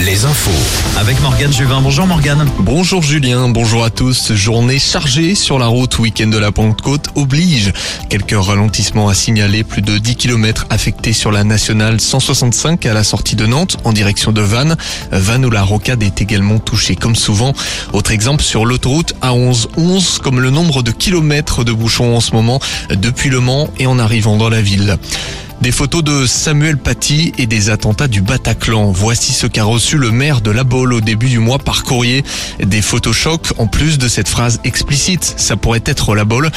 [0.00, 0.50] Les infos.
[0.96, 1.80] Avec Morgane Juvin.
[1.80, 2.48] Bonjour Morgane.
[2.60, 4.32] Bonjour Julien, bonjour à tous.
[4.32, 7.72] Journée chargée sur la route, week-end de la Pentecôte oblige.
[8.08, 13.02] Quelques ralentissements à signaler, plus de 10 km affectés sur la nationale 165 à la
[13.02, 14.76] sortie de Nantes en direction de Vannes.
[15.10, 17.54] Vannes où la rocade est également touchée comme souvent.
[17.92, 22.32] Autre exemple sur l'autoroute A11, 11 comme le nombre de kilomètres de bouchons en ce
[22.32, 22.60] moment
[22.90, 24.96] depuis Le Mans et en arrivant dans la ville.
[25.64, 28.92] Des photos de Samuel Paty et des attentats du Bataclan.
[28.92, 32.22] Voici ce qu'a reçu le maire de La Baule au début du mois par courrier.
[32.62, 35.24] Des photos chocs en plus de cette phrase explicite.
[35.38, 36.50] Ça pourrait être La Baule.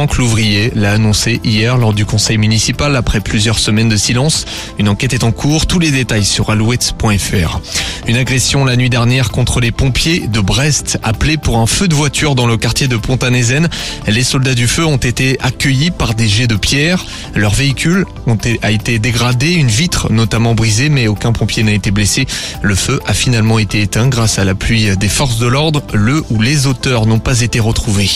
[0.00, 4.46] Franck Louvrier l'a annoncé hier lors du conseil municipal après plusieurs semaines de silence.
[4.78, 5.66] Une enquête est en cours.
[5.66, 7.60] Tous les détails sur alouette.fr.
[8.06, 11.94] Une agression la nuit dernière contre les pompiers de Brest appelés pour un feu de
[11.94, 13.68] voiture dans le quartier de Pontanézen.
[14.06, 17.04] Les soldats du feu ont été accueillis par des jets de pierre.
[17.34, 21.90] Leurs véhicules ont a été dégradé, une vitre notamment brisée, mais aucun pompier n'a été
[21.90, 22.26] blessé.
[22.62, 25.82] Le feu a finalement été éteint grâce à l'appui des forces de l'ordre.
[25.92, 28.10] Le ou les auteurs n'ont pas été retrouvés.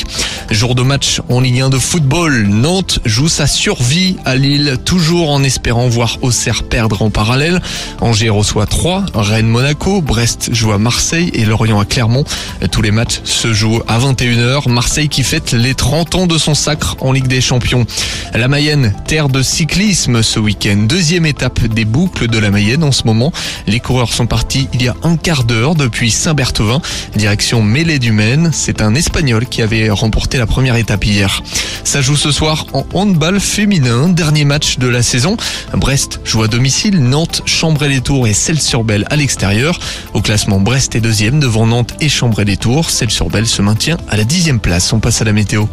[0.51, 5.43] Jour de match en Ligue 1 football, Nantes joue sa survie à Lille, toujours en
[5.43, 7.61] espérant voir Auxerre perdre en parallèle.
[8.01, 12.25] Angers reçoit 3, Rennes Monaco, Brest joue à Marseille et Lorient à Clermont.
[12.71, 14.69] Tous les matchs se jouent à 21h.
[14.69, 17.87] Marseille qui fête les 30 ans de son sacre en Ligue des Champions.
[18.35, 20.87] La Mayenne, terre de cyclisme, ce week-end.
[20.89, 23.33] Deuxième étape des boucles de la Mayenne en ce moment.
[23.67, 26.81] Les coureurs sont partis il y a un quart d'heure depuis Saint-Berthevin,
[27.17, 28.51] direction Mêlée du Maine.
[28.53, 31.43] C'est un Espagnol qui avait remporté la première étape hier.
[31.85, 35.37] Ça joue ce soir en handball féminin, dernier match de la saison.
[35.75, 39.79] Brest joue à domicile, Nantes, Chambray-les-Tours et Celles-sur-Belle à l'extérieur.
[40.13, 42.91] Au classement, Brest est deuxième devant Nantes et Chambray-les-Tours.
[42.91, 44.93] Celles-sur-Belle se maintient à la dixième place.
[44.93, 45.67] On passe à la météo.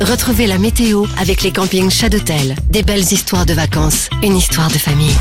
[0.00, 2.54] Retrouvez la météo avec les campings Chadotel.
[2.70, 5.14] Des belles histoires de vacances, une histoire de famille.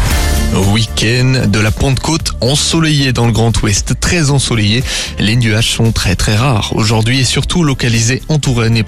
[0.71, 4.83] Week-end de la Pentecôte ensoleillé dans le Grand Ouest, très ensoleillé.
[5.19, 8.83] Les nuages sont très très rares aujourd'hui et surtout localisés en Touraine et